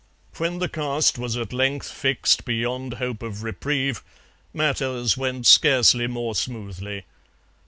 [0.37, 4.01] When the cast was at length fixed beyond hope of reprieve
[4.51, 7.05] matters went scarcely more smoothly.